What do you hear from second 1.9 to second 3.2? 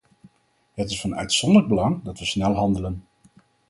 dat we snel handelen.